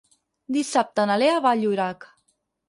[0.55, 2.09] Dissabte na Lea va a Llorac.